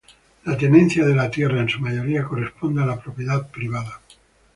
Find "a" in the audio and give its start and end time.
2.81-2.87